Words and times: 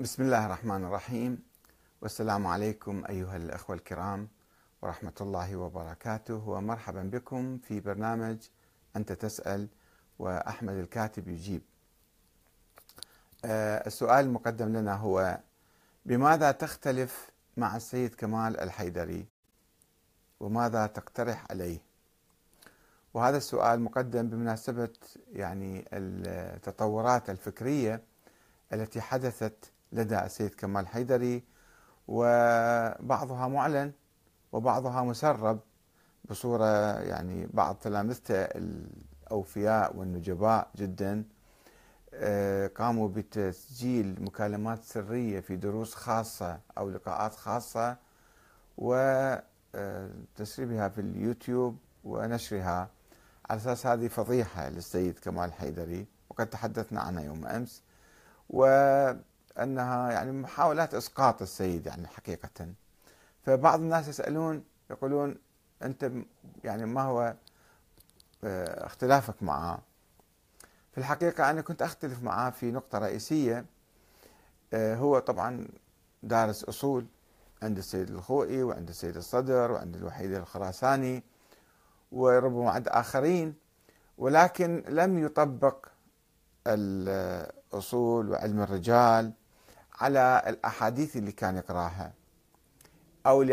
بسم 0.00 0.22
الله 0.22 0.46
الرحمن 0.46 0.84
الرحيم 0.84 1.42
والسلام 2.02 2.46
عليكم 2.46 3.04
أيها 3.08 3.36
الأخوة 3.36 3.76
الكرام 3.76 4.28
ورحمة 4.82 5.12
الله 5.20 5.56
وبركاته 5.56 6.48
ومرحبا 6.48 7.02
بكم 7.02 7.58
في 7.58 7.80
برنامج 7.80 8.36
أنت 8.96 9.12
تسأل 9.12 9.68
وأحمد 10.18 10.74
الكاتب 10.74 11.28
يجيب. 11.28 11.62
آه، 13.44 13.86
السؤال 13.86 14.24
المقدم 14.24 14.76
لنا 14.76 14.94
هو 14.94 15.38
بماذا 16.06 16.50
تختلف 16.50 17.30
مع 17.56 17.76
السيد 17.76 18.14
كمال 18.14 18.60
الحيدري 18.60 19.26
وماذا 20.40 20.86
تقترح 20.86 21.44
عليه؟ 21.50 21.78
وهذا 23.14 23.36
السؤال 23.36 23.80
مقدم 23.80 24.28
بمناسبة 24.28 24.92
يعني 25.32 25.84
التطورات 25.92 27.30
الفكرية 27.30 28.02
التي 28.72 29.00
حدثت 29.00 29.70
لدى 29.96 30.18
السيد 30.18 30.54
كمال 30.54 30.88
حيدري 30.88 31.44
وبعضها 32.08 33.48
معلن 33.48 33.92
وبعضها 34.52 35.02
مسرب 35.02 35.60
بصورة 36.30 37.00
يعني 37.00 37.48
بعض 37.52 37.76
تلامذته 37.76 38.34
الأوفياء 38.34 39.96
والنجباء 39.96 40.68
جدا. 40.76 41.24
آه، 42.14 42.66
قاموا 42.66 43.08
بتسجيل 43.08 44.24
مكالمات 44.24 44.84
سرية 44.84 45.40
في 45.40 45.56
دروس 45.56 45.94
خاصة 45.94 46.60
أو 46.78 46.90
لقاءات 46.90 47.34
خاصة 47.34 47.96
وتسريبها 48.78 50.88
في 50.88 51.00
اليوتيوب 51.00 51.78
ونشرها. 52.04 52.88
على 53.50 53.60
أساس 53.60 53.86
هذه 53.86 54.08
فضيحة 54.08 54.68
للسيد 54.68 55.18
كمال 55.18 55.52
حيدري 55.52 56.06
وقد 56.30 56.46
تحدثنا 56.46 57.00
عنها 57.00 57.22
يوم 57.22 57.46
أمس. 57.46 57.82
وأنها 59.56 60.12
يعني 60.12 60.32
محاولات 60.32 60.94
إسقاط 60.94 61.42
السيد 61.42 61.86
يعني 61.86 62.06
حقيقة. 62.06 62.72
فبعض 63.42 63.80
الناس 63.80 64.08
يسألون 64.08 64.64
يقولون 64.90 65.36
أنت 65.82 66.10
يعني 66.64 66.86
ما 66.86 67.02
هو 67.02 67.34
آه، 68.44 68.86
اختلافك 68.86 69.42
معه. 69.42 69.78
في 70.92 70.98
الحقيقة 70.98 71.50
أنا 71.50 71.60
كنت 71.60 71.82
أختلف 71.82 72.22
معه 72.22 72.50
في 72.50 72.70
نقطة 72.70 72.98
رئيسية 72.98 73.64
آه، 74.72 74.94
هو 74.96 75.18
طبعا 75.18 75.68
دارس 76.22 76.64
أصول 76.64 77.06
عند 77.62 77.78
السيد 77.78 78.10
الخوئي 78.10 78.62
وعند 78.62 78.88
السيد 78.88 79.16
الصدر 79.16 79.72
وعند 79.72 79.96
الوحيد 79.96 80.32
الخراساني 80.32 81.22
وربما 82.12 82.70
عند 82.70 82.88
آخرين 82.88 83.54
ولكن 84.18 84.84
لم 84.88 85.24
يطبق 85.24 85.86
الأصول 86.66 88.30
وعلم 88.30 88.60
الرجال 88.60 89.32
على 90.00 90.42
الأحاديث 90.46 91.16
اللي 91.16 91.32
كان 91.32 91.56
يقراها 91.56 92.12
أو 93.26 93.42
اللي 93.42 93.52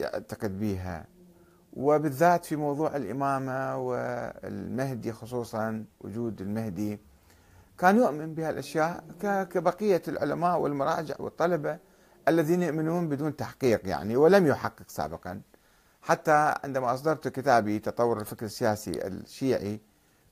يعتقد 0.00 0.58
بها 0.60 1.06
وبالذات 1.72 2.44
في 2.44 2.56
موضوع 2.56 2.96
الإمامة 2.96 3.76
والمهدي 3.76 5.12
خصوصا 5.12 5.84
وجود 6.00 6.40
المهدي 6.40 7.00
كان 7.78 7.96
يؤمن 7.96 8.34
بهالأشياء 8.34 9.04
كبقية 9.22 10.02
العلماء 10.08 10.58
والمراجع 10.58 11.14
والطلبة 11.18 11.78
الذين 12.28 12.62
يؤمنون 12.62 13.08
بدون 13.08 13.36
تحقيق 13.36 13.88
يعني 13.88 14.16
ولم 14.16 14.46
يحقق 14.46 14.88
سابقا. 14.88 15.40
حتى 16.02 16.54
عندما 16.64 16.94
أصدرت 16.94 17.28
كتابي 17.28 17.78
تطور 17.78 18.20
الفكر 18.20 18.46
السياسي 18.46 19.06
الشيعي 19.06 19.80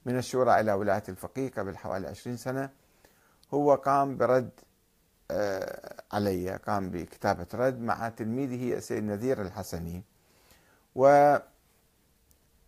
من 0.07 0.19
الشورى 0.19 0.61
إلى 0.61 0.73
ولاية 0.73 1.03
الفقيه 1.09 1.51
قبل 1.51 1.77
حوالي 1.77 2.09
عشرين 2.09 2.37
سنة 2.37 2.71
هو 3.55 3.75
قام 3.75 4.17
برد 4.17 4.51
علي 6.13 6.57
قام 6.57 6.91
بكتابة 6.91 7.47
رد 7.55 7.81
مع 7.81 8.09
تلميذه 8.09 8.77
السيد 8.79 9.05
نذير 9.05 9.43
الحسني. 9.43 10.03
و 10.95 11.07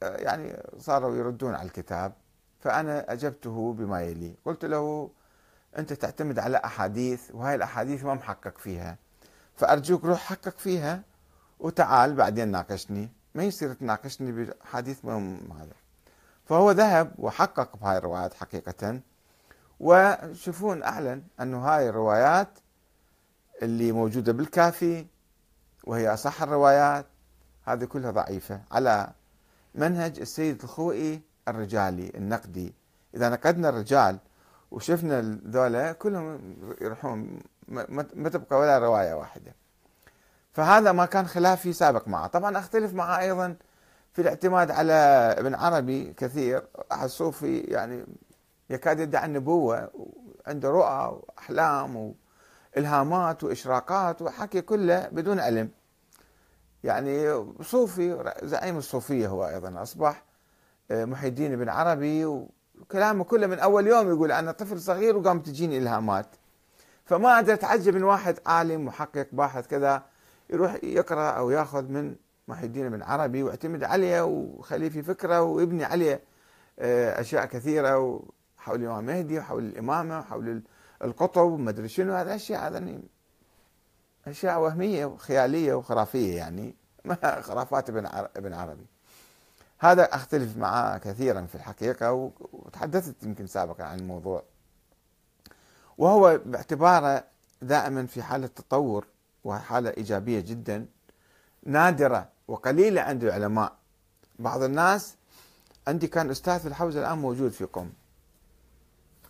آه، 0.03 0.17
يعني 0.17 0.63
صاروا 0.79 1.17
يردون 1.17 1.55
على 1.55 1.67
الكتاب 1.67 2.13
فأنا 2.61 3.13
أجبته 3.13 3.73
بما 3.73 4.03
يلي. 4.03 4.35
قلت 4.45 4.65
له 4.65 5.11
أنت 5.79 5.93
تعتمد 5.93 6.39
على 6.39 6.57
أحاديث 6.65 7.31
وهاي 7.35 7.55
الأحاديث 7.55 8.05
ما 8.05 8.15
محقق 8.15 8.59
فيها. 8.59 8.97
فأرجوك 9.57 10.05
روح 10.05 10.19
حقق 10.19 10.59
فيها 10.59 11.03
وتعال 11.61 12.15
بعدين 12.15 12.49
ناقشني. 12.49 13.09
ما 13.35 13.45
يصير 13.45 13.75
تناقشني 13.75 14.33
بحديث 14.33 15.05
ما 15.05 15.39
هذا. 15.61 15.75
فهو 16.45 16.71
ذهب 16.71 17.15
وحقق 17.19 17.77
بهاي 17.77 17.99
الروايات 17.99 18.35
حقيقة. 18.35 19.01
وشوفون 19.85 20.83
أعلن 20.83 21.23
أنه 21.41 21.59
هاي 21.59 21.89
الروايات 21.89 22.49
اللي 23.63 23.93
موجودة 23.93 24.33
بالكافي 24.33 25.07
وهي 25.85 26.15
أصح 26.15 26.43
الروايات 26.43 27.07
هذه 27.65 27.85
كلها 27.85 28.11
ضعيفة. 28.11 28.61
على 28.73 29.09
منهج 29.75 30.21
السيد 30.21 30.63
الخوئي 30.63 31.23
الرجالي 31.49 32.13
النقدي. 32.15 32.75
إذا 33.15 33.29
نقدنا 33.29 33.69
الرجال 33.69 34.19
وشفنا 34.71 35.39
ذولا 35.47 35.93
كلهم 35.93 36.57
يروحون 36.81 37.39
ما 38.15 38.29
تبقى 38.29 38.59
ولا 38.59 38.79
رواية 38.79 39.15
واحدة. 39.15 39.55
فهذا 40.53 40.93
ما 40.93 41.07
كان 41.07 41.27
خلافي 41.27 41.73
سابق 41.73 42.09
معه. 42.09 42.27
طبعا 42.27 42.59
أختلف 42.59 42.95
معه 42.95 43.21
أيضا 43.21 43.57
في 44.13 44.23
الاعتماد 44.23 44.71
على 44.71 44.93
ابن 45.39 45.55
عربي 45.55 46.13
كثير. 46.13 46.63
أحد 46.93 47.05
الصوفي 47.05 47.59
يعني 47.59 48.05
يكاد 48.71 49.01
يدعي 49.01 49.27
النبوة 49.27 49.91
عنده 50.47 50.71
رؤى 50.71 51.21
وأحلام 51.23 52.15
وإلهامات 52.77 53.45
وإشراقات 53.45 54.23
وحكي 54.23 54.61
كله 54.61 55.09
بدون 55.09 55.41
علم. 55.41 55.71
يعني 56.85 57.45
صوفي 57.63 58.33
زعيم 58.43 58.77
الصوفية 58.77 59.29
هو 59.29 59.49
أيضا 59.49 59.83
أصبح 59.83 60.25
آه، 60.91 61.05
محي 61.05 61.29
الدين 61.29 61.57
بن 61.57 61.69
عربي 61.69 62.25
وكلامه 62.25 63.25
كله 63.25 63.47
من 63.47 63.59
أول 63.59 63.87
يوم 63.87 64.09
يقول 64.09 64.33
أنا 64.33 64.53
طفل 64.53 64.81
صغير 64.81 65.17
وقام 65.17 65.41
تجيني 65.41 65.79
إلهامات. 65.79 66.27
فما 67.05 67.35
أقدر 67.37 67.53
أتعجب 67.53 67.95
من 67.95 68.03
واحد 68.03 68.39
عالم 68.47 68.85
محقق 68.85 69.27
باحث 69.33 69.67
كذا 69.67 70.03
يروح 70.51 70.77
يقرأ 70.83 71.31
أو 71.31 71.51
يأخذ 71.51 71.83
من 71.83 72.17
محي 72.49 72.67
الدين 72.67 72.89
بن 72.91 73.03
عربي 73.03 73.43
واعتمد 73.43 73.85
عليه 73.85 74.23
وخليه 74.25 74.89
في 74.89 75.03
فكرة 75.03 75.43
ويبني 75.43 75.85
عليه 75.85 76.21
آه، 76.79 77.21
أشياء 77.21 77.45
كثيرة 77.45 78.23
حول 78.65 78.81
الإمام 78.81 78.99
المهدي 78.99 79.39
وحول 79.39 79.65
الإمامة 79.65 80.19
وحول 80.19 80.63
القطب 81.05 81.43
وما 81.43 81.71
أدري 81.71 81.89
شنو 81.89 82.15
هذا 82.15 82.35
أشياء 82.35 82.67
هذا 82.67 82.99
أشياء 84.27 84.61
وهمية 84.61 85.07
وخيالية 85.07 85.75
وخرافية 85.75 86.37
يعني. 86.37 86.75
ما 87.05 87.41
خرافات 87.41 87.91
ابن 87.91 88.07
ابن 88.37 88.53
عربي. 88.53 88.87
هذا 89.79 90.03
أختلف 90.15 90.57
معه 90.57 90.99
كثيرا 90.99 91.43
في 91.47 91.55
الحقيقة 91.55 92.33
وتحدثت 92.53 93.23
يمكن 93.23 93.47
سابقا 93.47 93.85
عن 93.85 93.99
الموضوع. 93.99 94.43
وهو 95.99 96.41
باعتباره 96.45 97.25
دائما 97.63 98.07
في 98.07 98.23
حالة 98.23 98.47
تطور 98.47 99.07
وحالة 99.45 99.91
إيجابية 99.91 100.41
جدا 100.41 100.87
نادرة 101.67 102.29
وقليلة 102.49 103.01
عند 103.01 103.25
العلماء. 103.25 103.77
بعض 104.39 104.63
الناس 104.63 105.17
عندي 105.89 106.07
كان 106.07 106.31
أستاذ 106.31 106.61
في 106.61 106.69
الحوزة 106.69 107.01
الآن 107.01 107.19
موجود 107.19 107.51
في 107.51 107.65
قم 107.65 107.91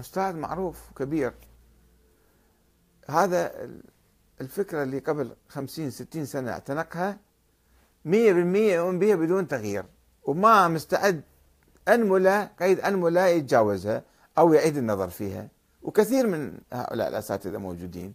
أستاذ 0.01 0.37
معروف 0.37 0.79
كبير 0.97 1.35
هذا 3.09 3.69
الفكرة 4.41 4.83
اللي 4.83 4.99
قبل 4.99 5.37
خمسين 5.49 5.91
ستين 5.91 6.27
سنة 6.27 6.51
اعتنقها 6.51 7.19
مية 8.05 8.33
بالمية 8.33 8.75
يؤمن 8.75 8.99
بها 8.99 9.15
بدون 9.15 9.49
تغيير 9.49 9.85
وما 10.25 10.69
مستعد 10.69 11.23
أنملة 11.89 12.45
قيد 12.45 12.81
أنملة 12.81 13.27
يتجاوزها 13.27 14.03
أو 14.39 14.53
يعيد 14.53 14.77
النظر 14.77 15.09
فيها. 15.09 15.49
وكثير 15.83 16.27
من 16.27 16.59
هؤلاء 16.73 17.09
الأساتذة 17.09 17.59
موجودين. 17.59 18.15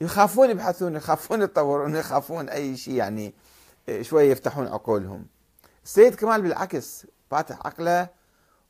يخافون 0.00 0.50
يبحثون 0.50 0.96
يخافون 0.96 1.42
يتطورون 1.42 1.96
يخافون 1.96 2.48
أي 2.48 2.76
شيء 2.76 2.94
يعني 2.94 3.34
شوي 4.00 4.22
يفتحون 4.22 4.66
عقولهم. 4.66 5.26
السيد 5.84 6.14
كمال 6.14 6.42
بالعكس 6.42 7.06
فاتح 7.30 7.66
عقله 7.66 8.08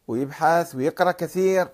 ويبحث 0.08 0.74
ويقرأ 0.74 1.12
كثير. 1.12 1.68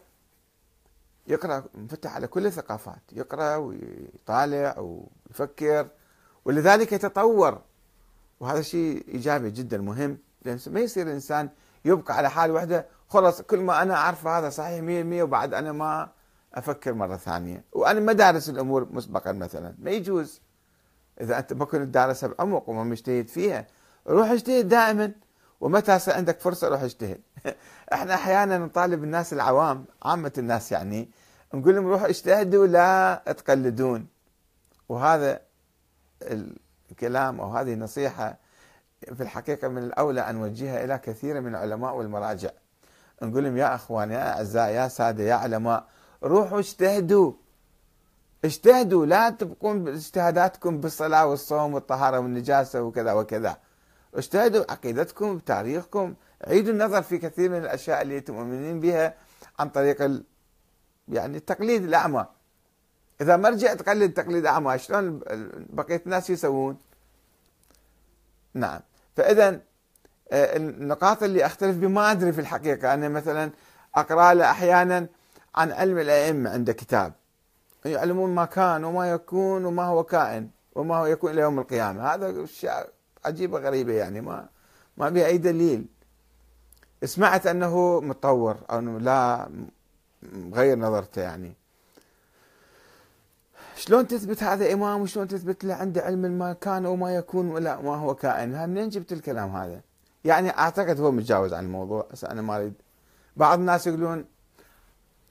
يقرأ 1.27 1.65
مفتح 1.75 2.15
على 2.15 2.27
كل 2.27 2.47
الثقافات. 2.47 3.03
يقرأ 3.13 3.57
ويطالع 3.57 4.79
ويفكر. 4.79 5.89
ولذلك 6.45 6.93
يتطور. 6.93 7.61
وهذا 8.41 8.63
شيء 8.63 9.05
إيجابي 9.09 9.51
جدا 9.51 9.79
مهم. 9.79 10.19
لأن 10.45 10.59
ما 10.67 10.81
يصير 10.81 11.07
الإنسان 11.07 11.49
يبقى 11.85 12.17
على 12.17 12.31
حال 12.31 12.51
وحده. 12.51 12.87
خلص 13.09 13.43
كل 13.43 13.61
ما 13.61 13.83
أنا 13.83 13.95
أعرفه 13.95 14.39
هذا 14.39 14.51
صحيح 14.51 14.83
مية 14.83 15.03
مية 15.03 15.23
وبعد 15.23 15.55
أنا 15.55 15.73
ما 15.73 16.09
أفكر 16.55 16.95
مرة 16.95 17.17
ثانية. 17.17 17.65
وأنا 17.73 18.01
ما 18.01 18.13
دارس 18.13 18.49
الأمور 18.49 18.89
مسبقا 18.93 19.33
مثلا. 19.33 19.75
ما 19.79 19.91
يجوز. 19.91 20.41
إذا 21.21 21.39
أنت 21.39 21.53
ما 21.53 21.65
كنت 21.65 21.89
دارسها 21.95 22.29
بعمق 22.29 22.69
وما 22.69 22.85
مجتهد 22.85 23.29
فيها 23.29 23.67
روح 24.07 24.31
اجتهد 24.31 24.69
دائما. 24.69 25.13
ومتى 25.61 25.99
عندك 26.09 26.41
فرصة 26.41 26.69
روح 26.69 26.83
اجتهد. 26.83 27.21
إحنا 27.93 28.15
أحيانا 28.15 28.59
نطالب 28.59 29.05
الناس 29.05 29.33
العوام 29.33 29.85
عامة 30.03 30.33
الناس 30.39 30.73
يعني 30.73 31.09
نقول 31.55 31.75
لهم 31.75 31.87
روحوا 31.87 32.09
اجتهدوا 32.09 32.67
لا 32.67 33.23
تقلدون. 33.27 34.07
وهذا 34.89 35.41
الكلام 36.91 37.41
أو 37.41 37.51
هذه 37.51 37.73
النصيحة 37.73 38.37
في 39.15 39.23
الحقيقة 39.23 39.69
من 39.69 39.83
الأولى 39.83 40.21
أن 40.21 40.35
نوجهها 40.35 40.85
إلى 40.85 40.99
كثير 40.99 41.41
من 41.41 41.49
العلماء 41.49 41.95
والمراجع. 41.95 42.51
نقول 43.23 43.45
لهم 43.45 43.57
يا 43.57 43.75
أخوان 43.75 44.11
يا 44.11 44.33
أعزاء 44.33 44.71
يا 44.71 44.89
سادة 44.89 45.25
يا 45.25 45.35
علماء 45.35 45.87
روحوا 46.23 46.59
اجتهدوا. 46.59 47.33
اجتهدوا 48.45 49.07
لا 49.07 49.31
تبقون 49.31 49.85
باجتهاداتكم 49.85 50.81
بالصلاة 50.81 51.27
والصوم 51.27 51.75
والطهارة 51.75 52.19
والنجاسة 52.19 52.83
وكذا 52.83 53.13
وكذا. 53.13 53.57
اجتهدوا 54.15 54.73
عقيدتكم 54.73 55.37
بتاريخكم 55.37 56.15
عيدوا 56.45 56.73
النظر 56.73 57.03
في 57.03 57.19
كثير 57.19 57.51
من 57.51 57.59
الأشياء 57.59 58.03
اللي 58.03 58.19
أنتم 58.19 58.35
مؤمنين 58.35 58.81
بها 58.81 59.15
عن 59.59 59.69
طريق 59.69 60.03
ال... 60.03 60.25
يعني 61.09 61.37
التقليد 61.37 61.85
الأعمى. 61.85 62.27
إذا 63.21 63.37
ما 63.37 63.49
رجعت 63.49 63.83
تقلد 63.83 64.13
تقليد 64.13 64.47
أعمى 64.47 64.79
شلون 64.79 65.21
بقية 65.71 66.03
الناس 66.07 66.31
يسوون؟ 66.31 66.79
نعم. 68.55 68.81
فإذا 69.17 69.61
آه، 70.33 70.57
النقاط 70.57 71.23
اللي 71.23 71.47
أختلف 71.47 71.77
بها 71.77 71.89
ما 71.89 72.13
أدري 72.13 72.33
في 72.33 72.41
الحقيقة. 72.41 72.95
أنا 72.95 73.09
مثلا 73.09 73.51
أقرأ 73.95 74.35
له 74.35 74.51
أحيانا 74.51 75.07
عن 75.55 75.73
علم 75.73 75.99
الأئمة 75.99 76.51
عنده 76.51 76.73
كتاب. 76.73 77.13
يعلمون 77.85 78.35
ما 78.35 78.45
كان 78.45 78.85
وما 78.85 79.11
يكون 79.11 79.65
وما 79.65 79.85
هو 79.85 80.05
كائن 80.05 80.51
وما 80.75 80.97
هو 80.97 81.07
يكون 81.07 81.31
إلى 81.31 81.41
يوم 81.41 81.59
القيامة. 81.59 82.15
هذا 82.15 82.45
أشياء 82.45 82.89
عجيبة 83.25 83.59
غريبة 83.59 83.93
يعني 83.93 84.21
ما 84.21 84.49
ما 84.97 85.09
بها 85.09 85.27
أي 85.27 85.39
دليل. 85.39 85.87
سمعت 87.07 87.47
أنه 87.47 88.01
متطور 88.01 88.57
أو 88.71 88.79
أنه 88.79 88.99
لا 88.99 89.49
غير 90.53 90.79
نظرته 90.79 91.23
يعني. 91.23 91.53
شلون 93.77 94.07
تثبت 94.07 94.43
هذا 94.43 94.73
إمام 94.73 95.01
وشلون 95.01 95.29
تثبت 95.29 95.65
له 95.65 95.75
عنده 95.75 96.03
علم 96.03 96.21
ما 96.21 96.53
كان 96.53 96.87
وما 96.87 97.15
يكون 97.15 97.49
ولا 97.49 97.81
ما 97.81 97.97
هو 97.97 98.15
كائن؟ 98.15 98.69
منين 98.69 98.89
جبت 98.89 99.13
الكلام 99.13 99.57
هذا؟ 99.57 99.81
يعني 100.25 100.59
أعتقد 100.59 101.01
هو 101.01 101.11
متجاوز 101.13 101.55
عن 101.55 101.65
الموضوع. 101.65 102.09
بس 102.13 102.25
أنا 102.25 102.43
ما 102.43 102.57
أريد. 102.57 102.75
بعض 103.37 103.59
الناس 103.59 103.87
يقولون 103.87 104.25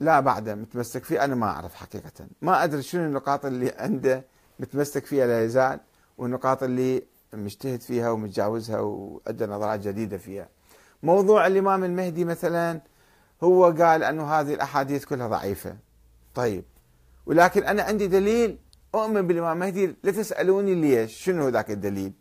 لا 0.00 0.20
بعده 0.20 0.54
متمسك 0.54 1.04
فيه. 1.04 1.24
أنا 1.24 1.34
ما 1.34 1.46
أعرف 1.46 1.74
حقيقة. 1.74 2.26
ما 2.42 2.64
أدري 2.64 2.82
شنو 2.82 3.04
النقاط 3.04 3.44
اللي 3.44 3.74
عنده 3.78 4.24
متمسك 4.60 5.06
فيها 5.06 5.26
لا 5.26 5.44
يزال 5.44 5.80
والنقاط 6.18 6.62
اللي 6.62 7.02
مجتهد 7.32 7.82
فيها 7.82 8.10
ومتجاوزها 8.10 8.80
وعنده 8.80 9.46
نظرات 9.46 9.80
جديدة 9.80 10.18
فيها. 10.18 10.48
موضوع 11.02 11.46
الإمام 11.46 11.84
المهدي 11.84 12.24
مثلا 12.24 12.80
هو 13.42 13.64
قال 13.64 14.02
أنه 14.02 14.24
هذه 14.24 14.54
الأحاديث 14.54 15.04
كلها 15.04 15.28
ضعيفة. 15.28 15.76
طيب. 16.34 16.64
ولكن 17.26 17.64
أنا 17.64 17.82
عندي 17.82 18.06
دليل. 18.06 18.58
أؤمن 18.94 19.26
بالإمام 19.26 19.52
المهدي 19.52 19.96
لا 20.02 20.12
تسألوني 20.12 20.74
ليش. 20.74 21.24
شنو 21.24 21.48
ذاك 21.48 21.70
الدليل؟ 21.70 22.12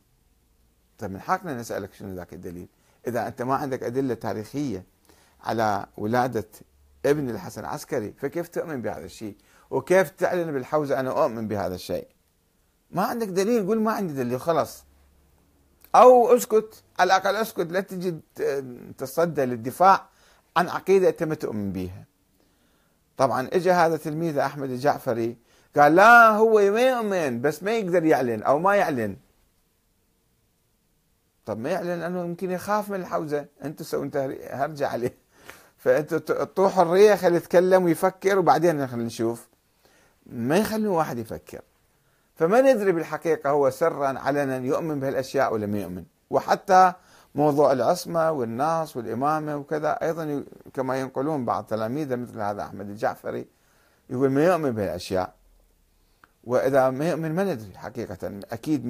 طيب 0.97 1.11
من 1.11 1.21
حقنا 1.21 1.53
نسألك 1.53 1.93
شنو 1.93 2.15
ذاك 2.15 2.33
الدليل. 2.33 2.67
إذا 3.07 3.27
أنت 3.27 3.41
ما 3.41 3.55
عندك 3.55 3.83
أدلة 3.83 4.13
تاريخية 4.13 4.85
على 5.43 5.85
ولادة 5.97 6.47
ابن 7.05 7.29
الحسن 7.29 7.61
العسكري 7.61 8.13
فكيف 8.17 8.47
تؤمن 8.47 8.81
بهذا 8.81 9.05
الشيء؟ 9.05 9.35
وكيف 9.69 10.09
تعلن 10.09 10.51
بالحوزة 10.51 10.99
أنا 10.99 11.23
أؤمن 11.23 11.47
بهذا 11.47 11.75
الشيء؟ 11.75 12.07
ما 12.91 13.03
عندك 13.03 13.27
دليل. 13.27 13.67
قول 13.67 13.81
ما 13.81 13.91
عندي 13.91 14.13
دليل. 14.13 14.39
خلاص. 14.39 14.83
أو 15.95 16.35
أسكت. 16.35 16.83
الأقل 17.01 17.35
أسكت 17.35 17.71
لا 17.71 17.79
تجي 17.79 18.19
تصدى 18.97 19.45
للدفاع 19.45 20.09
عن 20.57 20.69
عقيدة 20.69 21.09
أنت 21.09 21.23
ما 21.23 21.35
تؤمن 21.35 21.71
بها 21.71 22.05
طبعا 23.17 23.47
اجى 23.53 23.71
هذا 23.71 23.97
تلميذ 23.97 24.37
أحمد 24.37 24.69
الجعفري 24.69 25.37
قال 25.77 25.95
لا 25.95 26.29
هو 26.29 26.71
ما 26.71 26.81
يؤمن 26.81 27.41
بس 27.41 27.63
ما 27.63 27.77
يقدر 27.77 28.05
يعلن 28.05 28.43
أو 28.43 28.59
ما 28.59 28.75
يعلن. 28.75 29.17
طب 31.45 31.59
ما 31.59 31.69
يعلن 31.69 31.99
لأنه 31.99 32.25
يمكن 32.25 32.51
يخاف 32.51 32.89
من 32.89 33.01
الحوزة. 33.01 33.45
أنت 33.63 33.83
سووا 33.83 34.03
أنت 34.03 34.17
هرجع 34.51 34.89
عليه. 34.89 35.17
فانتوا 35.83 36.17
تعطوه 36.17 36.69
حريه 36.69 37.15
خليه 37.15 37.37
يتكلم 37.37 37.83
ويفكر 37.83 38.39
وبعدين 38.39 38.87
خلينا 38.87 39.05
نشوف. 39.05 39.47
ما 40.25 40.57
يخلون 40.57 40.87
واحد 40.87 41.17
يفكر. 41.17 41.61
فما 42.35 42.61
ندري 42.61 42.91
بالحقيقة 42.91 43.49
هو 43.49 43.69
سرا 43.69 44.19
علنا 44.19 44.57
يؤمن 44.57 44.99
بهالأشياء 44.99 45.53
ولا 45.53 45.65
ما 45.67 45.79
يؤمن؟ 45.79 46.05
وحتى 46.29 46.93
موضوع 47.35 47.71
العصمة 47.71 48.31
والناس 48.31 48.97
والإمامة 48.97 49.55
وكذا. 49.55 49.91
أيضا 49.91 50.43
كما 50.73 50.99
ينقلون 50.99 51.45
بعض 51.45 51.65
تلاميذه 51.65 52.15
مثل 52.15 52.39
هذا 52.41 52.63
أحمد 52.63 52.89
الجعفري 52.89 53.47
يقول 54.09 54.29
ما 54.31 54.45
يؤمن 54.45 54.71
بهالأشياء؟ 54.71 55.33
وإذا 56.43 56.89
ما 56.89 57.09
يؤمن 57.09 57.35
ما 57.35 57.43
ندري 57.43 57.77
حقيقة. 57.77 58.39
أكيد 58.51 58.85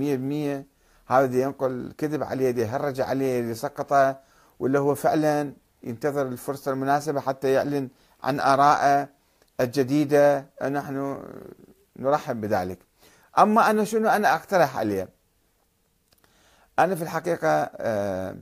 100% 1.08 1.12
هذا 1.12 1.42
ينقل 1.42 1.94
كذب 1.98 2.24
عليه 2.24 2.52
دي 2.52 2.66
هرج 2.66 3.02
عليه 3.02 3.42
دي 3.42 3.54
سقطه 3.54 4.20
ولا 4.60 4.80
هو 4.80 4.96
فعلا 4.96 5.54
ينتظر 5.84 6.28
الفرصة 6.28 6.72
المناسبة 6.72 7.20
حتى 7.20 7.52
يعلن 7.52 7.90
عن 8.24 8.40
آرائه 8.40 9.10
الجديدة. 9.62 10.46
نحن 10.62 11.24
نرحب 12.00 12.42
بذلك. 12.42 12.80
أما 13.40 13.70
أنا 13.70 13.84
شنو 13.84 14.10
أنا 14.10 14.36
أقترح 14.36 14.78
عليه؟ 14.78 15.15
أنا 16.80 16.96
في 16.96 17.02
الحقيقة 17.02 17.70
آه، 17.76 18.36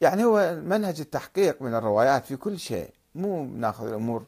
يعني 0.00 0.24
هو 0.24 0.60
منهج 0.64 1.00
التحقيق 1.00 1.62
من 1.62 1.74
الروايات 1.74 2.24
في 2.24 2.36
كل 2.36 2.58
شيء 2.58 2.90
مو 3.14 3.44
ناخذ 3.44 3.86
الأمور 3.88 4.24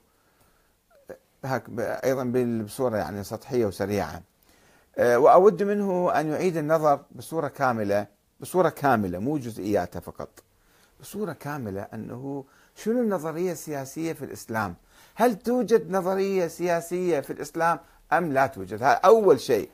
هك 1.45 1.65
أيضا 1.79 2.25
بصورة 2.65 2.97
يعني 2.97 3.25
سطحية 3.25 3.67
وسريعة. 3.67 4.23
آه، 4.99 5.19
وأود 5.19 5.63
منه 5.63 6.21
أن 6.21 6.31
يعيد 6.31 6.57
النظر 6.57 7.01
بصورة 7.15 7.49
كاملة 7.49 8.07
بصورة 8.41 8.69
كاملة 8.69 9.19
مو 9.19 9.39
جزئياتها 9.39 10.01
فقط. 10.01 10.29
بصورة 11.01 11.33
كاملة 11.33 11.83
أنه 11.83 12.45
شنو 12.75 13.01
النظرية 13.01 13.53
السياسية 13.53 14.13
في 14.13 14.25
الإسلام؟ 14.25 14.75
هل 15.15 15.35
توجد 15.37 15.91
نظرية 15.91 16.47
سياسية 16.47 17.21
في 17.21 17.33
الإسلام 17.33 17.79
أم 18.13 18.33
لا 18.33 18.47
توجد؟ 18.47 18.83
هذا 18.83 19.01
أول 19.05 19.41
شيء. 19.41 19.71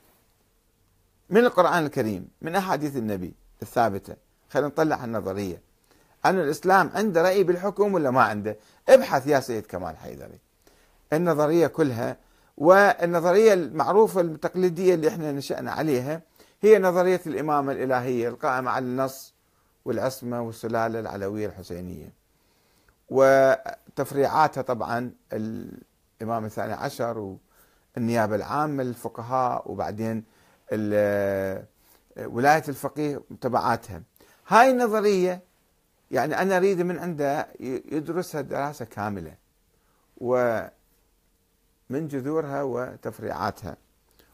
من 1.31 1.45
القرآن 1.45 1.87
الكريم 1.87 2.29
من 2.43 2.57
أحاديث 2.57 2.97
النبي. 2.97 3.35
الثابتة. 3.63 4.17
خلينا 4.51 4.69
نطلع 4.69 5.05
النظرية. 5.05 5.61
أن 6.25 6.39
الإسلام 6.39 6.91
عنده 6.95 7.23
رأي 7.23 7.45
بالحكم 7.45 7.95
ولا 7.95 8.11
ما 8.11 8.23
عنده؟ 8.23 8.57
ابحث 8.89 9.27
يا 9.27 9.41
سيد 9.41 9.67
كمال 9.67 9.97
حيدري. 9.97 10.39
النظرية 11.13 11.67
كلها 11.67 12.17
والنظرية 12.57 13.53
المعروفة 13.53 14.21
التقليدية 14.21 14.95
اللي 14.95 15.09
إحنا 15.09 15.33
نشأنا 15.33 15.73
عليها 15.73 16.23
هي 16.63 16.79
نظرية 16.79 17.21
الإمامة 17.27 17.73
الإلهية 17.73 18.29
القائمة 18.29 18.71
على 18.71 18.85
النص 18.85 19.35
والعصمة 19.85 20.41
والسلالة 20.43 21.01
العلوية 21.01 21.47
الحسينية. 21.47 22.13
وتفريعاتها 23.11 24.63
طبعا 24.63 25.11
الإمام 25.33 26.45
الثاني 26.45 26.73
عشر 26.73 27.37
والنيابة 27.97 28.37
العامة 28.37 28.83
للفقهاء 28.83 29.71
وبعدين 29.71 30.25
ولاية 32.19 32.63
الفقيه 32.69 33.21
تبعاتها. 33.41 34.03
هاي 34.49 34.71
النظرية 34.71 35.43
يعني 36.11 36.43
أنا 36.43 36.57
أريد 36.57 36.81
من 36.83 36.99
عنده 36.99 37.49
يدرسها 37.61 38.41
دراسة 38.41 38.85
كاملة 38.85 39.35
ومن 40.17 40.71
جذورها 41.91 42.63
وتفريعاتها. 42.63 43.77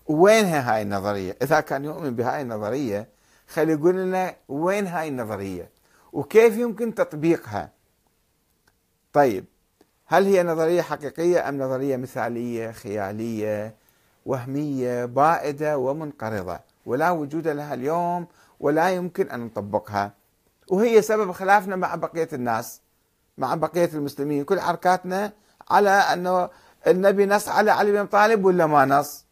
وينها 0.07 0.75
هاي 0.75 0.83
النظرية؟ 0.83 1.37
إذا 1.43 1.61
كان 1.61 1.85
يؤمن 1.85 2.17
بهاي 2.17 2.43
النظرية 2.43 3.09
خلي 3.49 3.73
يقول 3.73 3.95
لنا 3.95 4.37
وين 4.49 4.87
هاي 4.87 5.09
النظرية؟ 5.09 5.71
وكيف 6.13 6.57
يمكن 6.57 6.95
تطبيقها؟ 6.95 7.73
طيب 9.13 9.45
هل 10.07 10.25
هي 10.25 10.43
نظرية 10.43 10.83
حقيقية 10.83 11.49
أم 11.49 11.59
نظرية 11.59 11.97
مثالية 11.97 12.71
خيالية 12.71 13.75
وهمية 14.27 15.05
بائدة 15.05 15.79
ومنقرضة؟ 15.79 16.61
ولا 16.89 17.11
وجود 17.11 17.49
لها 17.49 17.75
اليوم 17.75 18.27
ولا 18.61 18.91
يمكن 18.91 19.31
أن 19.31 19.41
نطبقها. 19.41 20.13
وهي 20.71 21.03
سبب 21.03 21.33
خلافنا 21.33 21.77
مع 21.77 21.95
بقية 21.95 22.29
الناس 22.33 22.81
مع 23.39 23.55
بقية 23.55 23.91
المسلمين. 23.95 24.45
كل 24.45 24.61
حركاتنا 24.61 25.33
على 25.71 25.91
أنه 25.91 26.51
النبي 26.87 27.27
نص 27.27 27.49
على 27.49 27.71
علي 27.71 27.93
بن 27.93 28.07
طالب 28.07 28.45
ولا 28.45 28.67
ما 28.67 28.85
نص؟ 28.85 29.25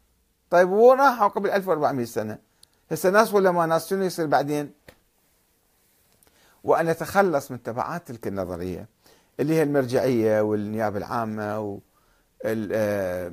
طيب 0.51 0.75
راحوا 0.75 1.29
قبل 1.29 1.51
1400 1.51 2.07
سنة. 2.07 2.39
هسه 2.91 3.11
ناس 3.11 3.35
ولا 3.35 3.51
ما 3.51 3.67
ناس 3.67 3.89
شنو 3.91 4.05
يصير 4.05 4.27
بعدين؟ 4.27 4.73
وأن 6.65 6.87
نتخلص 6.87 7.51
من 7.51 7.63
تبعات 7.63 8.09
تلك 8.09 8.27
النظرية 8.27 8.89
اللي 9.41 9.55
هي 9.55 9.63
المرجعية 9.63 10.41
والنيابة 10.41 10.99
العامة 10.99 11.81
آه، 12.45 13.33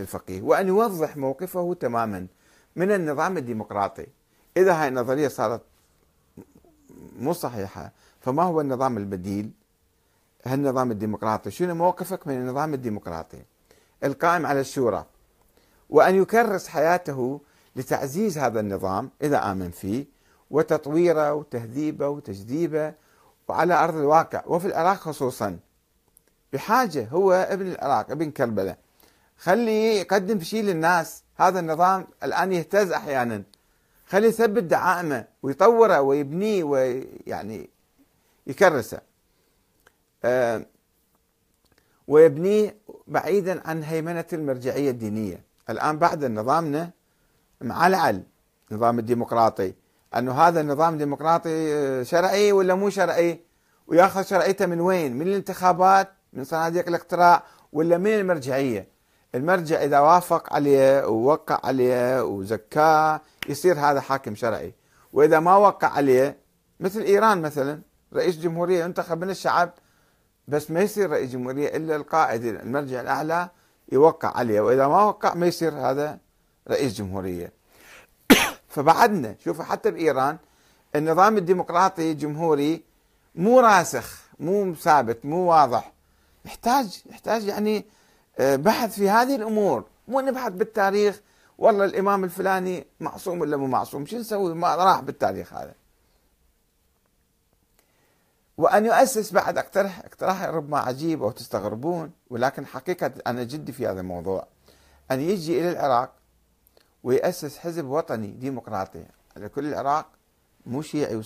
الفقيه. 0.00 0.42
وأن 0.42 0.68
يوضح 0.68 1.16
موقفه 1.16 1.74
تماما. 1.74 2.26
من 2.76 2.92
النظام 2.92 3.36
الديمقراطي. 3.36 4.06
إذا 4.56 4.82
هاي 4.82 4.88
النظرية 4.88 5.28
صارت 5.28 5.62
مو 7.18 7.32
صحيحة 7.32 7.92
فما 8.20 8.42
هو 8.42 8.60
النظام 8.60 8.96
البديل؟ 8.96 9.50
النظام 10.46 10.90
الديمقراطي. 10.90 11.50
شنو 11.50 11.74
موقفك 11.74 12.26
من 12.26 12.34
النظام 12.34 12.74
الديمقراطي؟ 12.74 13.42
القائم 14.04 14.46
على 14.46 14.60
الشورى. 14.60 15.06
وأن 15.90 16.14
يكرس 16.14 16.68
حياته 16.68 17.40
لتعزيز 17.76 18.38
هذا 18.38 18.60
النظام 18.60 19.10
إذا 19.22 19.52
آمن 19.52 19.70
فيه 19.70 20.06
وتطويره 20.50 21.34
وتهذيبه 21.34 22.08
وتجذيبه 22.08 22.94
وعلى 23.48 23.74
أرض 23.84 23.96
الواقع 23.96 24.42
وفي 24.46 24.66
العراق 24.66 24.96
خصوصا. 24.96 25.58
بحاجة 26.52 27.08
هو 27.08 27.32
ابن 27.32 27.66
العراق 27.66 28.10
ابن 28.10 28.30
كربلاء. 28.30 28.78
خليه 29.38 30.00
يقدم 30.00 30.40
شيء 30.40 30.62
للناس. 30.62 31.22
هذا 31.38 31.60
النظام 31.60 32.06
الآن 32.22 32.52
يهتز 32.52 32.92
أحيانا. 32.92 33.42
خليه 34.06 34.28
يثبت 34.28 34.62
دعائمه 34.62 35.24
ويطوره 35.42 36.00
ويبنيه 36.00 36.64
ويعني 36.64 37.70
يكرسه. 38.46 39.00
أه 40.24 40.66
ويبنيه 42.08 42.76
بعيدا 43.06 43.68
عن 43.68 43.82
هيمنة 43.82 44.24
المرجعية 44.32 44.90
الدينية. 44.90 45.42
الآن 45.70 45.98
بعد 45.98 46.24
نظامنا 46.24 46.90
معلعل 47.60 48.22
نظام 48.70 48.98
الديمقراطي. 48.98 49.74
أنه 50.16 50.32
هذا 50.32 50.60
النظام 50.60 50.92
الديمقراطي 50.92 52.04
شرعي 52.04 52.52
ولا 52.52 52.74
مو 52.74 52.90
شرعي؟ 52.90 53.40
وياخذ 53.86 54.22
شرعيته 54.22 54.66
من 54.66 54.80
وين؟ 54.80 55.16
من 55.16 55.26
الانتخابات 55.26 56.12
من 56.32 56.44
صناديق 56.44 56.88
الاقتراع 56.88 57.42
ولا 57.72 57.98
من 57.98 58.10
المرجعية؟ 58.10 58.88
المرجع 59.34 59.84
إذا 59.84 60.00
وافق 60.00 60.52
عليه 60.52 61.06
ووقع 61.06 61.60
عليه 61.64 62.22
وزكاه 62.22 63.20
يصير 63.48 63.78
هذا 63.80 64.00
حاكم 64.00 64.34
شرعي. 64.34 64.74
وإذا 65.12 65.40
ما 65.40 65.56
وقع 65.56 65.88
عليه 65.88 66.38
مثل 66.80 67.00
إيران 67.00 67.42
مثلا 67.42 67.80
رئيس 68.14 68.38
جمهورية 68.38 68.84
ينتخب 68.84 69.20
من 69.24 69.30
الشعب 69.30 69.70
بس 70.48 70.70
ما 70.70 70.80
يصير 70.80 71.10
رئيس 71.10 71.30
جمهورية 71.30 71.76
إلا 71.76 71.96
القائد 71.96 72.44
المرجع 72.44 73.00
الأعلى 73.00 73.48
يوقع 73.92 74.36
عليه. 74.36 74.60
وإذا 74.60 74.88
ما 74.88 75.04
وقع 75.04 75.34
ما 75.34 75.46
يصير 75.46 75.72
هذا 75.72 76.18
رئيس 76.70 76.94
جمهورية. 76.94 77.52
فبعدنا 78.74 79.34
شوفوا 79.44 79.64
حتى 79.64 79.90
بإيران 79.90 80.38
النظام 80.96 81.36
الديمقراطي 81.36 82.12
الجمهوري 82.12 82.82
مو 83.34 83.60
راسخ 83.60 84.22
مو 84.40 84.74
ثابت 84.74 85.24
مو 85.24 85.50
واضح. 85.50 85.92
يحتاج 86.44 87.02
يحتاج 87.10 87.44
يعني 87.44 87.84
بحث 88.38 88.94
في 88.94 89.10
هذه 89.10 89.36
الأمور. 89.36 89.84
مو 90.08 90.20
نبحث 90.20 90.52
بالتاريخ 90.52 91.20
والله 91.58 91.84
الإمام 91.84 92.24
الفلاني 92.24 92.86
معصوم 93.00 93.40
ولا 93.40 93.56
مو 93.56 93.66
معصوم؟ 93.66 94.06
شو 94.06 94.18
نسوي؟ 94.18 94.54
ما 94.54 94.74
راح 94.74 95.00
بالتاريخ 95.00 95.54
هذا. 95.54 95.74
وأن 98.58 98.86
يؤسس 98.86 99.32
بعد 99.32 99.58
أقترح 99.58 99.98
اقتراح 99.98 100.42
ربما 100.42 100.78
عجيب 100.78 101.22
أو 101.22 101.30
تستغربون 101.30 102.12
ولكن 102.30 102.66
حقيقة 102.66 103.12
أنا 103.26 103.42
جدي 103.42 103.72
في 103.72 103.86
هذا 103.86 104.00
الموضوع. 104.00 104.46
أن 105.10 105.20
يجي 105.20 105.60
إلى 105.60 105.70
العراق 105.70 106.12
ويأسس 107.04 107.58
حزب 107.58 107.84
وطني 107.84 108.26
ديمقراطي. 108.26 109.04
على 109.36 109.48
كل 109.48 109.66
العراق 109.66 110.06
مو 110.66 110.82
شيعي 110.82 111.22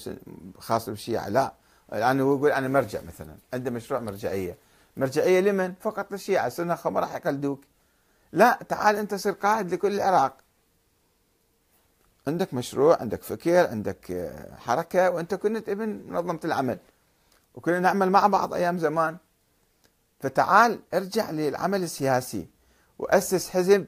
خاص 0.59 0.89
بالشيعة 0.89 1.29
لا. 1.29 1.53
الآن 1.93 2.21
هو 2.21 2.37
يقول 2.37 2.51
أنا 2.51 2.69
مرجع 2.69 3.01
مثلا 3.03 3.35
عنده 3.55 3.71
مشروع 3.71 4.01
مرجعية. 4.01 4.57
مرجعية 4.97 5.41
لمن؟ 5.41 5.75
فقط 5.81 6.13
للشيعة. 6.13 6.49
سنة 6.49 6.79
ما 6.85 7.01
راح 7.01 7.15
يقلدوك. 7.15 7.61
لا 8.33 8.59
تعال 8.69 8.97
أنت 8.97 9.15
صير 9.15 9.33
قائد 9.33 9.75
لكل 9.75 9.95
العراق. 9.95 10.37
عندك 12.27 12.55
مشروع 12.55 13.01
عندك 13.01 13.23
فكر 13.23 13.67
عندك 13.67 14.33
حركة 14.59 15.11
وأنت 15.11 15.35
كنت 15.35 15.69
ابن 15.69 15.89
منظمة 16.09 16.41
العمل. 16.45 16.79
وكنا 17.55 17.81
نعمل 17.81 18.11
مع 18.11 18.27
بعض 18.27 18.55
أيام 18.55 18.79
زمان. 18.79 19.17
فتعال 20.21 20.81
ارجع 20.95 21.31
للعمل 21.31 21.83
السياسي 21.83 22.49
وأسس 22.99 23.51
حزب 23.51 23.87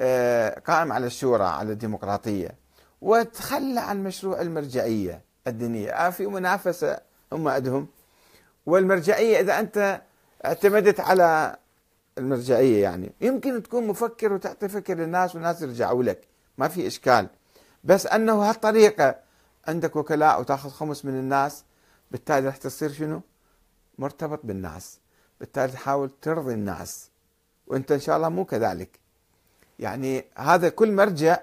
آه، 0.00 0.58
قائم 0.58 0.92
على 0.92 1.06
الشورى 1.06 1.44
على 1.44 1.72
الديمقراطية. 1.72 2.54
وتخلى 3.00 3.80
عن 3.80 4.04
مشروع 4.04 4.40
المرجعية 4.40 5.22
الدينية. 5.46 5.90
آه 5.90 6.10
في 6.10 6.26
منافسة 6.26 7.00
هم 7.32 7.48
عندهم. 7.48 7.88
والمرجعية 8.66 9.40
إذا 9.40 9.60
أنت 9.60 10.02
اعتمدت 10.44 11.00
على 11.00 11.56
المرجعية 12.18 12.82
يعني. 12.82 13.12
يمكن 13.20 13.62
تكون 13.62 13.86
مفكر 13.86 14.32
وتعطي 14.32 14.68
فكر 14.68 14.94
للناس 14.94 15.34
والناس 15.34 15.62
يرجعوا 15.62 16.02
لك. 16.02 16.20
ما 16.58 16.68
في 16.68 16.86
إشكال. 16.86 17.28
بس 17.84 18.06
أنه 18.06 18.42
هالطريقة 18.50 19.16
عندك 19.68 19.96
وكلاء 19.96 20.40
وتأخذ 20.40 20.70
خمس 20.70 21.04
من 21.04 21.14
الناس 21.14 21.64
بالتالي 22.10 22.46
راح 22.46 22.56
تصير 22.56 22.92
شنو؟ 22.92 23.20
مرتبط 23.98 24.40
بالناس. 24.44 24.98
بالتالي 25.40 25.72
تحاول 25.72 26.10
ترضي 26.22 26.54
الناس. 26.54 27.10
وأنت 27.66 27.92
إن 27.92 28.00
شاء 28.00 28.16
الله 28.16 28.28
مو 28.28 28.44
كذلك. 28.44 28.98
يعني 29.78 30.24
هذا 30.36 30.68
كل 30.68 30.92
مرجع 30.92 31.38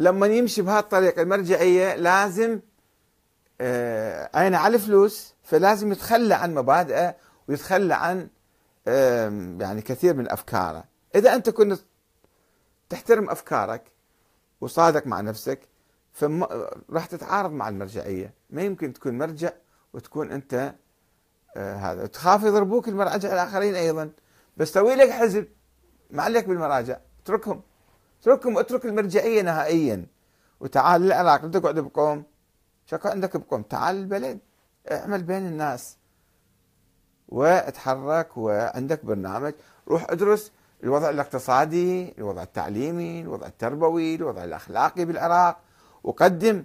لما 0.00 0.26
يمشي 0.26 0.62
بهالطريقة 0.62 1.22
المرجعية 1.22 1.94
لازم 1.94 2.60
عينه 4.34 4.58
على 4.58 4.76
الفلوس؟ 4.76 5.34
فلازم 5.42 5.92
يتخلى 5.92 6.34
عن 6.34 6.54
مبادئه 6.54 7.16
ويتخلى 7.48 7.94
عن 7.94 8.28
آه 8.88 9.56
يعني 9.60 9.82
كثير 9.82 10.14
من 10.14 10.30
أفكاره. 10.30 10.84
إذا 11.14 11.34
أنت 11.34 11.50
كنت 11.50 11.80
تحترم 12.88 13.30
أفكارك 13.30 13.82
وصادق 14.60 15.06
مع 15.06 15.20
نفسك 15.20 15.60
فراح 16.12 17.06
تتعارض 17.06 17.50
مع 17.50 17.68
المرجعية. 17.68 18.34
ما 18.50 18.62
يمكن 18.62 18.92
تكون 18.92 19.18
مرجع 19.18 19.50
وتكون 19.92 20.32
أنت 20.32 20.74
آه 21.56 21.74
هذا. 21.76 22.06
تخاف 22.06 22.42
يضربوك 22.42 22.88
المراجع 22.88 23.32
الآخرين 23.32 23.74
أيضا. 23.74 24.10
بس 24.56 24.72
سوي 24.72 24.94
لك 24.94 25.10
حزب 25.10 25.48
ما 26.10 26.22
عليك 26.22 26.48
بالمراجع. 26.48 26.96
اتركهم. 27.22 27.62
اتركهم 28.20 28.58
اترك 28.58 28.84
المرجعية 28.84 29.42
نهائيا. 29.42 30.06
وتعال 30.60 31.00
للعراق 31.00 31.44
لا 31.44 31.50
تقعد 31.50 31.78
بقوم. 31.78 32.24
شكو 32.92 33.08
عندك 33.08 33.36
بقوم 33.36 33.62
تعال 33.62 33.96
البلد 33.96 34.38
اعمل 34.90 35.22
بين 35.22 35.46
الناس. 35.46 35.96
واتحرك 37.28 38.36
وعندك 38.36 39.04
برنامج. 39.04 39.52
روح 39.88 40.10
ادرس 40.10 40.52
الوضع 40.84 41.10
الاقتصادي 41.10 42.14
الوضع 42.18 42.42
التعليمي 42.42 43.20
الوضع 43.20 43.46
التربوي 43.46 44.14
الوضع 44.14 44.44
الأخلاقي 44.44 45.04
بالعراق. 45.04 45.60
وقدم 46.04 46.64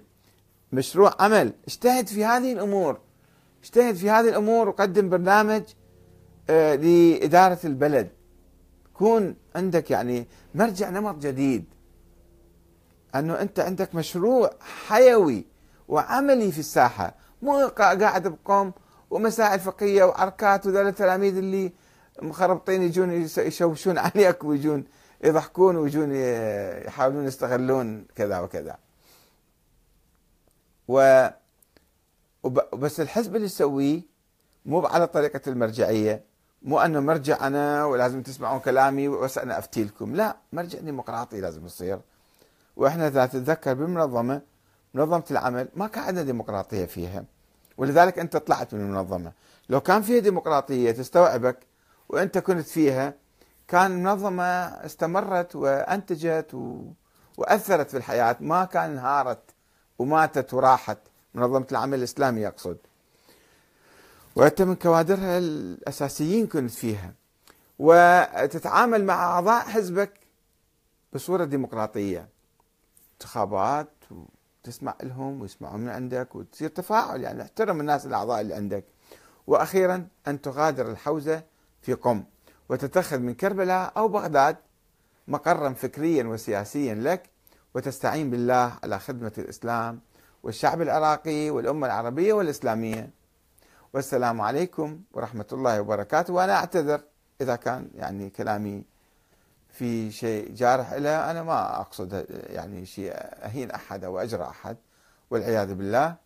مشروع 0.72 1.14
عمل. 1.18 1.52
اجتهد 1.66 2.06
في 2.06 2.24
هذه 2.24 2.52
الأمور. 2.52 2.98
اجتهد 3.62 3.94
في 3.94 4.10
هذه 4.10 4.28
الأمور 4.28 4.68
وقدم 4.68 5.08
برنامج 5.08 5.62
آه، 6.50 6.74
لإدارة 6.74 7.58
البلد. 7.64 8.10
كون 8.94 9.36
عندك 9.56 9.90
يعني 9.90 10.26
مرجع 10.54 10.90
نمط 10.90 11.18
جديد. 11.18 11.64
أنه 13.14 13.40
أنت 13.40 13.60
عندك 13.60 13.94
مشروع 13.94 14.50
حيوي. 14.60 15.57
وعملي 15.88 16.52
في 16.52 16.58
الساحة. 16.58 17.14
مو 17.42 17.66
قاعد 17.66 18.28
بقوم 18.28 18.72
ومسائل 19.10 19.60
فقهية 19.60 20.04
وعركات 20.04 20.66
وذول 20.66 20.86
التلاميذ 20.86 21.36
اللي 21.36 21.72
مخربطين 22.22 22.82
يجون 22.82 23.10
يشوشون 23.38 23.98
عليك 24.04 24.44
ويجون 24.44 24.84
يضحكون 25.24 25.76
ويجون 25.76 26.14
يحاولون 26.14 27.24
يستغلون 27.26 28.06
كذا 28.14 28.40
وكذا. 28.40 28.76
و 30.88 31.28
بس 32.72 33.00
الحزب 33.00 33.36
اللي 33.36 33.46
يسويه 33.46 34.02
مو 34.66 34.86
على 34.86 35.06
طريقة 35.06 35.40
المرجعية 35.46 36.24
مو 36.62 36.80
أنه 36.80 37.00
مرجع 37.00 37.46
أنا 37.46 37.84
ولازم 37.84 38.22
تسمعون 38.22 38.60
كلامي 38.60 39.08
بس 39.08 39.38
أنا 39.38 39.58
أفتي 39.58 39.84
لكم 39.84 40.14
لا 40.14 40.36
مرجع 40.52 40.78
ديمقراطي 40.78 41.40
لازم 41.40 41.66
يصير. 41.66 42.00
وإحنا 42.76 43.06
إذا 43.06 43.26
تتذكر 43.26 43.74
بالمنظمة 43.74 44.42
منظمة 44.94 45.24
العمل 45.30 45.68
ما 45.76 45.86
كان 45.86 46.04
عندنا 46.04 46.24
ديمقراطية 46.24 46.84
فيها. 46.84 47.24
ولذلك 47.76 48.18
أنت 48.18 48.36
طلعت 48.36 48.74
من 48.74 48.80
المنظمة. 48.80 49.32
لو 49.68 49.80
كان 49.80 50.02
فيها 50.02 50.18
ديمقراطية 50.18 50.90
تستوعبك 50.90 51.58
وأنت 52.08 52.38
كنت 52.38 52.66
فيها 52.66 53.14
كان 53.68 53.92
المنظمة 53.92 54.44
استمرت 54.44 55.56
وأنتجت 55.56 56.54
و... 56.54 56.82
وأثرت 57.36 57.90
في 57.90 57.96
الحياة. 57.96 58.36
ما 58.40 58.64
كان 58.64 58.90
انهارت 58.90 59.42
وماتت 59.98 60.54
وراحت. 60.54 60.98
منظمة 61.34 61.66
العمل 61.72 61.98
الإسلامي 61.98 62.46
أقصد. 62.46 62.78
وأنت 64.36 64.62
من 64.62 64.74
كوادرها 64.74 65.38
الأساسيين 65.38 66.46
كنت 66.46 66.70
فيها. 66.70 67.12
وتتعامل 67.78 69.04
مع 69.04 69.14
أعضاء 69.14 69.64
حزبك 69.64 70.20
بصورة 71.12 71.44
ديمقراطية. 71.44 72.28
انتخابات 73.12 73.88
وتسمع 74.68 74.94
لهم 75.02 75.40
ويسمعون 75.40 75.80
من 75.80 75.88
عندك 75.88 76.34
وتصير 76.34 76.68
تفاعل 76.68 77.22
يعني 77.22 77.42
احترم 77.42 77.80
الناس 77.80 78.06
الأعضاء 78.06 78.40
اللي 78.40 78.54
عندك. 78.54 78.84
وأخيرا 79.46 80.06
أن 80.28 80.40
تغادر 80.40 80.90
الحوزة 80.90 81.42
في 81.82 81.94
قم 81.94 82.24
وتتخذ 82.68 83.18
من 83.18 83.34
كربلاء 83.34 83.92
أو 83.96 84.08
بغداد 84.08 84.56
مقرا 85.28 85.72
فكريا 85.72 86.24
وسياسيا 86.24 86.94
لك 86.94 87.30
وتستعين 87.74 88.30
بالله 88.30 88.72
على 88.82 88.98
خدمة 88.98 89.32
الإسلام 89.38 90.00
والشعب 90.42 90.82
العراقي 90.82 91.50
والأمة 91.50 91.86
العربية 91.86 92.32
والإسلامية. 92.32 93.10
والسلام 93.92 94.40
عليكم 94.40 95.00
ورحمة 95.12 95.46
الله 95.52 95.80
وبركاته. 95.80 96.32
وأنا 96.32 96.54
أعتذر 96.54 97.00
إذا 97.40 97.56
كان 97.56 97.90
يعني 97.94 98.30
كلامي 98.30 98.84
في 99.78 100.10
شيء 100.10 100.52
جارح 100.54 100.92
له 100.92 101.30
أنا 101.30 101.42
ما 101.42 101.80
أقصد 101.80 102.26
يعني 102.30 102.86
شيء 102.86 103.12
أهين 103.14 103.70
أحد 103.70 104.04
أو 104.04 104.18
أجرى 104.18 104.42
أحد 104.42 104.76
والعياذ 105.30 105.74
بالله. 105.74 106.16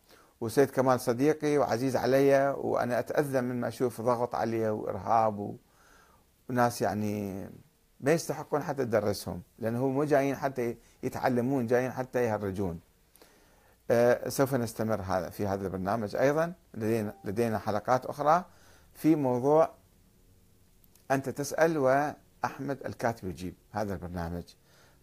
وسيد 0.41 0.71
كمال 0.71 1.01
صديقي 1.01 1.59
وعزيز 1.59 1.97
علي 1.97 2.55
وأنا 2.59 2.99
أتأذى 2.99 3.41
من 3.41 3.61
ما 3.61 3.69
أشوف 3.69 4.01
ضغط 4.01 4.35
علي 4.35 4.71
وإرهاب 4.71 5.57
وناس 6.49 6.83
يعني 6.83 7.49
ما 8.01 8.13
يستحقون 8.13 8.63
حتى 8.63 8.85
تدرسهم 8.85 9.43
لأنه 9.59 9.89
مو 9.89 10.05
جايين 10.05 10.37
حتى 10.37 10.77
يتعلمون 11.03 11.67
جايين 11.67 11.93
حتى 11.93 12.25
يهرجون. 12.25 12.81
أه 13.91 14.29
سوف 14.29 14.55
نستمر 14.55 15.01
هذا 15.03 15.31
في 15.31 15.47
هذا 15.47 15.67
البرنامج 15.67 16.17
أيضا. 16.17 16.53
لدينا, 16.75 17.15
لدينا 17.25 17.59
حلقات 17.59 18.07
أخرى 18.07 18.45
في 18.95 19.17
موضوع 19.17 19.71
أنت 21.11 21.29
تسأل 21.29 21.79
وأحمد 22.43 22.79
الكاتب 22.87 23.29
يجيب 23.29 23.55
هذا 23.71 23.93
البرنامج. 23.93 24.45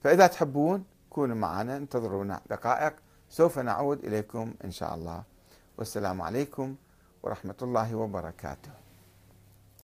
فإذا 0.03 0.27
تحبون 0.27 0.84
كونوا 1.10 1.36
معنا 1.36 1.77
انتظرونا 1.77 2.41
دقائق 2.50 2.93
سوف 3.29 3.60
نعود 3.60 4.05
إليكم 4.05 4.53
إن 4.63 4.72
شاء 4.72 4.96
الله. 4.96 5.24
والسلام 5.77 6.22
عليكم 6.22 6.75
ورحمة 7.24 7.55
الله 7.62 7.96
وبركاته. 7.96 8.78